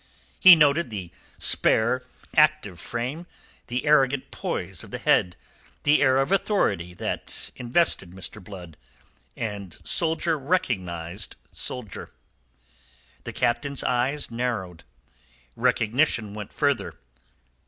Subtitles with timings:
[0.39, 2.03] He noted the spare,
[2.35, 3.27] active frame,
[3.67, 5.35] the arrogant poise of the head,
[5.83, 8.43] the air of authority that invested Mr.
[8.43, 8.77] Blood,
[9.37, 12.09] and soldier recognized soldier.
[13.25, 14.85] The Captain's eyes narrowed.
[15.55, 16.95] Recognition went further.